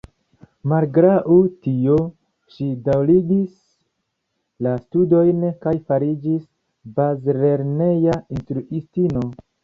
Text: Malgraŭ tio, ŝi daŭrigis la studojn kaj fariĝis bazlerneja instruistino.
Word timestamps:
Malgraŭ 0.71 1.23
tio, 1.65 1.97
ŝi 2.53 2.69
daŭrigis 2.87 3.59
la 4.67 4.73
studojn 4.85 5.43
kaj 5.65 5.73
fariĝis 5.91 6.47
bazlerneja 7.01 8.17
instruistino. 8.37 9.23